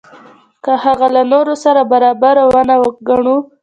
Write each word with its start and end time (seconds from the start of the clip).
که 0.63 0.71
هغه 0.83 1.07
له 1.15 1.21
نورو 1.31 1.53
سره 1.63 1.81
برابر 1.91 2.35
ونه 2.53 2.75
ګڼو. 3.07 3.37